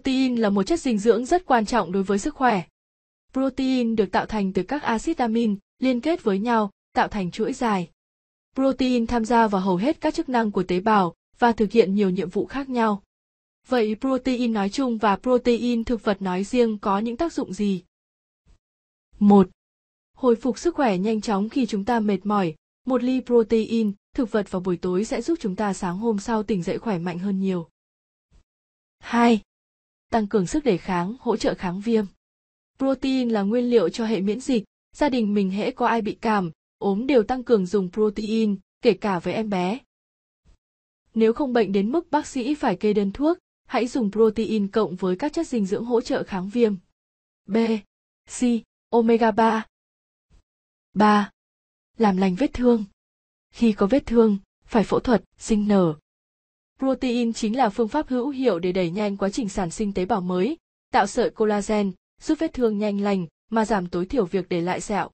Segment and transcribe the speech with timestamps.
[0.00, 2.62] Protein là một chất dinh dưỡng rất quan trọng đối với sức khỏe.
[3.32, 7.52] Protein được tạo thành từ các axit amin liên kết với nhau, tạo thành chuỗi
[7.52, 7.90] dài.
[8.54, 11.94] Protein tham gia vào hầu hết các chức năng của tế bào và thực hiện
[11.94, 13.02] nhiều nhiệm vụ khác nhau.
[13.68, 17.84] Vậy protein nói chung và protein thực vật nói riêng có những tác dụng gì?
[19.18, 19.48] 1.
[20.16, 22.54] Hồi phục sức khỏe nhanh chóng khi chúng ta mệt mỏi,
[22.86, 26.42] một ly protein thực vật vào buổi tối sẽ giúp chúng ta sáng hôm sau
[26.42, 27.68] tỉnh dậy khỏe mạnh hơn nhiều.
[28.98, 29.40] 2.
[30.10, 32.04] Tăng cường sức đề kháng, hỗ trợ kháng viêm.
[32.78, 36.18] Protein là nguyên liệu cho hệ miễn dịch, gia đình mình hễ có ai bị
[36.20, 39.78] cảm, ốm đều tăng cường dùng protein, kể cả với em bé.
[41.14, 44.96] Nếu không bệnh đến mức bác sĩ phải kê đơn thuốc, hãy dùng protein cộng
[44.96, 46.74] với các chất dinh dưỡng hỗ trợ kháng viêm.
[47.46, 47.56] B,
[48.26, 48.42] C,
[48.90, 49.66] omega 3.
[50.94, 51.30] 3.
[51.98, 52.84] Làm lành vết thương.
[53.50, 55.94] Khi có vết thương, phải phẫu thuật, sinh nở.
[56.80, 60.04] Protein chính là phương pháp hữu hiệu để đẩy nhanh quá trình sản sinh tế
[60.04, 60.56] bào mới,
[60.92, 64.80] tạo sợi collagen, giúp vết thương nhanh lành mà giảm tối thiểu việc để lại
[64.80, 65.10] sẹo.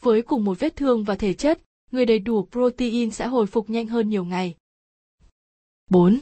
[0.00, 1.60] Với cùng một vết thương và thể chất,
[1.90, 4.54] người đầy đủ protein sẽ hồi phục nhanh hơn nhiều ngày.
[5.90, 6.18] 4.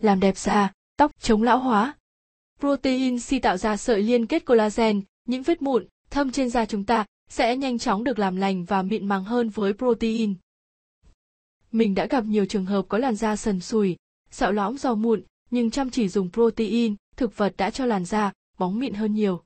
[0.00, 1.94] Làm đẹp da, tóc, chống lão hóa.
[2.58, 6.84] Protein si tạo ra sợi liên kết collagen, những vết mụn, thâm trên da chúng
[6.84, 10.34] ta sẽ nhanh chóng được làm lành và mịn màng hơn với protein.
[11.72, 13.96] Mình đã gặp nhiều trường hợp có làn da sần sùi,
[14.30, 18.32] sẹo lõm do mụn, nhưng chăm chỉ dùng protein, thực vật đã cho làn da
[18.58, 19.42] bóng mịn hơn nhiều.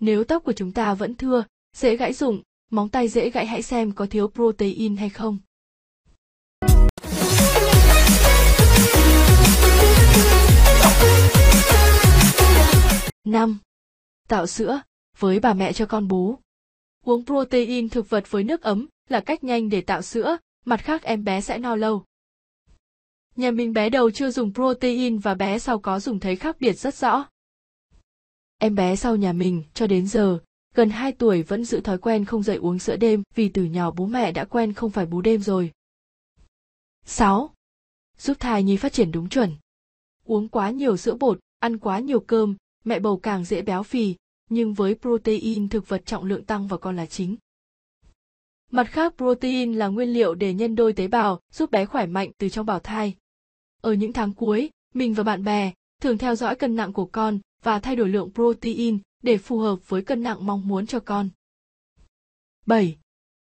[0.00, 1.44] Nếu tóc của chúng ta vẫn thưa,
[1.76, 5.38] dễ gãy rụng, móng tay dễ gãy hãy xem có thiếu protein hay không.
[13.24, 13.58] Năm,
[14.28, 14.82] Tạo sữa,
[15.18, 16.38] với bà mẹ cho con bú.
[17.04, 21.02] Uống protein thực vật với nước ấm là cách nhanh để tạo sữa, mặt khác
[21.02, 22.04] em bé sẽ no lâu.
[23.36, 26.72] Nhà mình bé đầu chưa dùng protein và bé sau có dùng thấy khác biệt
[26.72, 27.24] rất rõ.
[28.58, 30.38] Em bé sau nhà mình cho đến giờ,
[30.74, 33.90] gần 2 tuổi vẫn giữ thói quen không dậy uống sữa đêm vì từ nhỏ
[33.90, 35.70] bố mẹ đã quen không phải bú đêm rồi.
[37.04, 37.54] 6.
[38.18, 39.56] Giúp thai nhi phát triển đúng chuẩn.
[40.24, 44.14] Uống quá nhiều sữa bột, ăn quá nhiều cơm, mẹ bầu càng dễ béo phì,
[44.50, 47.36] nhưng với protein thực vật trọng lượng tăng và con là chính.
[48.74, 52.30] Mặt khác protein là nguyên liệu để nhân đôi tế bào, giúp bé khỏe mạnh
[52.38, 53.16] từ trong bào thai.
[53.80, 57.38] Ở những tháng cuối, mình và bạn bè thường theo dõi cân nặng của con
[57.62, 61.28] và thay đổi lượng protein để phù hợp với cân nặng mong muốn cho con.
[62.66, 62.96] 7.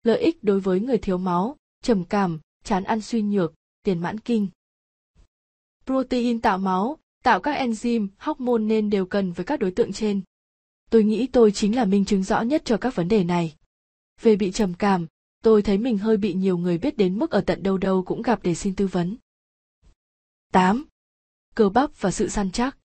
[0.04, 3.54] Lợi ích đối với người thiếu máu, trầm cảm, chán ăn suy nhược,
[3.84, 4.48] tiền mãn kinh.
[5.86, 10.22] Protein tạo máu, tạo các enzyme, hormone nên đều cần với các đối tượng trên.
[10.90, 13.56] Tôi nghĩ tôi chính là minh chứng rõ nhất cho các vấn đề này.
[14.22, 15.08] Về bị trầm cảm,
[15.44, 18.22] tôi thấy mình hơi bị nhiều người biết đến mức ở tận đâu đâu cũng
[18.22, 19.18] gặp để xin tư vấn.
[20.52, 20.86] 8.
[21.56, 22.78] Cơ bắp và sự săn chắc.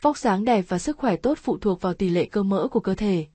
[0.00, 2.80] Vóc dáng đẹp và sức khỏe tốt phụ thuộc vào tỷ lệ cơ mỡ của
[2.80, 3.26] cơ thể.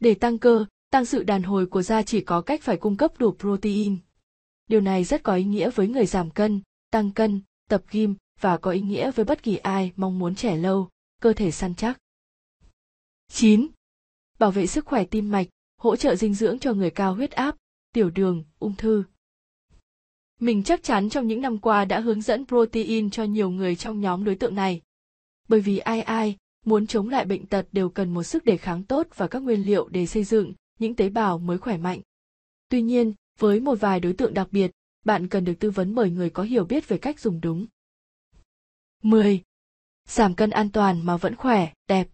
[0.00, 3.12] Để tăng cơ, tăng sự đàn hồi của da chỉ có cách phải cung cấp
[3.18, 3.98] đủ protein.
[4.66, 6.60] Điều này rất có ý nghĩa với người giảm cân,
[6.90, 10.56] tăng cân, tập gym và có ý nghĩa với bất kỳ ai mong muốn trẻ
[10.56, 10.88] lâu,
[11.20, 11.98] cơ thể săn chắc.
[13.28, 13.66] 9.
[14.38, 15.46] Bảo vệ sức khỏe tim mạch,
[15.80, 17.56] hỗ trợ dinh dưỡng cho người cao huyết áp,
[17.92, 19.04] tiểu đường, ung thư.
[20.40, 24.00] Mình chắc chắn trong những năm qua đã hướng dẫn protein cho nhiều người trong
[24.00, 24.80] nhóm đối tượng này.
[25.48, 28.84] Bởi vì ai ai muốn chống lại bệnh tật đều cần một sức đề kháng
[28.84, 32.00] tốt và các nguyên liệu để xây dựng những tế bào mới khỏe mạnh.
[32.68, 34.70] Tuy nhiên, với một vài đối tượng đặc biệt,
[35.04, 37.66] bạn cần được tư vấn bởi người có hiểu biết về cách dùng đúng.
[39.02, 39.42] 10.
[40.08, 42.08] Giảm cân an toàn mà vẫn khỏe, đẹp.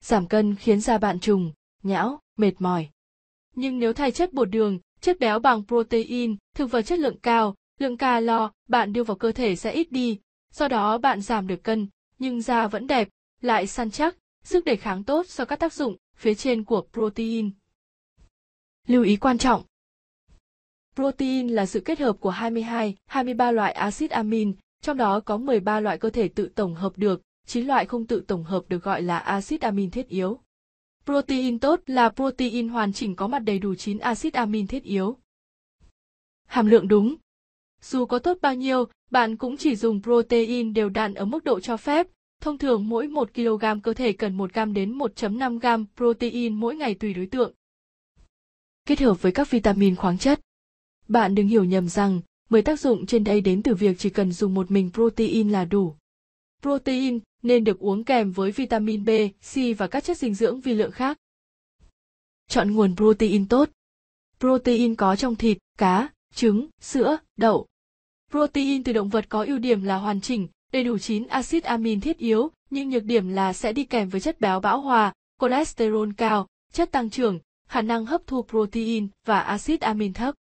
[0.00, 1.52] Giảm cân khiến da bạn trùng,
[1.82, 2.88] nhão, mệt mỏi.
[3.56, 7.54] Nhưng nếu thay chất bột đường, chất béo bằng protein, thực vật chất lượng cao,
[7.78, 10.18] lượng calo bạn đưa vào cơ thể sẽ ít đi,
[10.52, 13.08] do đó bạn giảm được cân, nhưng da vẫn đẹp,
[13.40, 17.50] lại săn chắc, sức đề kháng tốt do các tác dụng phía trên của protein.
[18.86, 19.62] Lưu ý quan trọng
[20.94, 25.80] Protein là sự kết hợp của 22, 23 loại axit amin, trong đó có 13
[25.80, 29.02] loại cơ thể tự tổng hợp được, 9 loại không tự tổng hợp được gọi
[29.02, 30.40] là axit amin thiết yếu.
[31.06, 35.18] Protein tốt là protein hoàn chỉnh có mặt đầy đủ 9 axit amin thiết yếu.
[36.46, 37.16] Hàm lượng đúng.
[37.82, 41.60] Dù có tốt bao nhiêu, bạn cũng chỉ dùng protein đều đặn ở mức độ
[41.60, 42.06] cho phép.
[42.40, 46.76] Thông thường mỗi 1 kg cơ thể cần 1 gram đến 1.5 gram protein mỗi
[46.76, 47.52] ngày tùy đối tượng.
[48.86, 50.40] Kết hợp với các vitamin khoáng chất.
[51.08, 52.20] Bạn đừng hiểu nhầm rằng
[52.50, 55.64] 10 tác dụng trên đây đến từ việc chỉ cần dùng một mình protein là
[55.64, 55.94] đủ.
[56.62, 59.10] Protein nên được uống kèm với vitamin B,
[59.52, 61.18] C và các chất dinh dưỡng vi lượng khác.
[62.48, 63.68] Chọn nguồn protein tốt.
[64.40, 67.66] Protein có trong thịt, cá, trứng, sữa, đậu.
[68.30, 72.00] Protein từ động vật có ưu điểm là hoàn chỉnh, Đầy đủ 9 axit amin
[72.00, 76.10] thiết yếu, nhưng nhược điểm là sẽ đi kèm với chất béo bão hòa, cholesterol
[76.16, 77.38] cao, chất tăng trưởng,
[77.68, 80.34] khả năng hấp thu protein và axit amin thấp.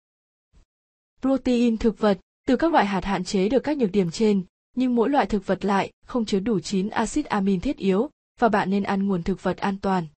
[1.21, 4.43] Protein thực vật từ các loại hạt hạn chế được các nhược điểm trên,
[4.75, 8.09] nhưng mỗi loại thực vật lại không chứa đủ 9 axit amin thiết yếu
[8.39, 10.07] và bạn nên ăn nguồn thực vật an toàn.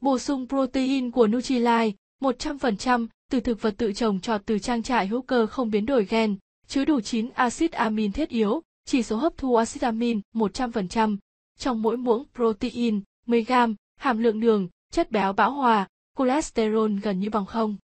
[0.00, 1.90] Bổ sung protein của Nutrilite
[2.20, 6.04] 100% từ thực vật tự trồng trọt từ trang trại hữu cơ không biến đổi
[6.04, 11.16] gen, chứa đủ 9 axit amin thiết yếu, chỉ số hấp thu axit amin 100%,
[11.58, 15.88] trong mỗi muỗng protein, 10 gram, hàm lượng đường, chất béo bão hòa,
[16.18, 17.76] cholesterol gần như bằng không.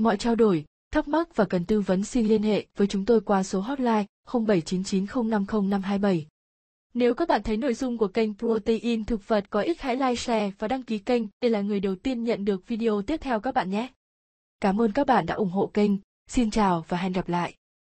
[0.00, 3.20] Mọi trao đổi, thắc mắc và cần tư vấn xin liên hệ với chúng tôi
[3.20, 6.22] qua số hotline 0799050527.
[6.94, 10.14] Nếu các bạn thấy nội dung của kênh Protein thực vật có ích hãy like,
[10.14, 13.40] share và đăng ký kênh để là người đầu tiên nhận được video tiếp theo
[13.40, 13.88] các bạn nhé.
[14.60, 15.90] Cảm ơn các bạn đã ủng hộ kênh.
[16.26, 17.54] Xin chào và hẹn gặp lại.